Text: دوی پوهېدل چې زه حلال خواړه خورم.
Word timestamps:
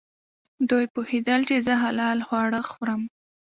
دوی 0.69 0.85
پوهېدل 0.93 1.41
چې 1.49 1.55
زه 1.65 1.73
حلال 1.83 2.19
خواړه 2.27 2.59
خورم. 2.69 3.01